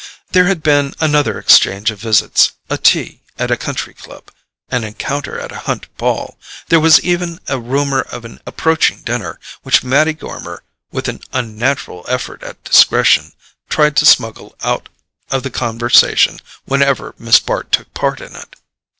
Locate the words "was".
6.79-6.99